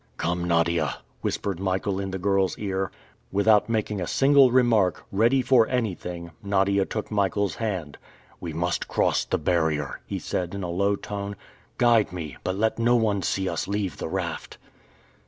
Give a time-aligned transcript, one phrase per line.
[0.17, 2.89] "Come, Nadia," whispered Michael in the girl's ear.
[3.31, 7.99] Without making a single remark, "ready for anything," Nadia took Michael's hand.
[8.39, 11.35] "We must cross the barrier," he said in a low tone.
[11.77, 14.57] "Guide me, but let no one see us leave the raft."